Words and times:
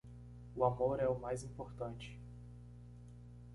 O 0.55 0.65
amor 0.65 0.99
é 0.99 1.07
o 1.07 1.13
mais 1.19 1.43
importante 1.43 2.19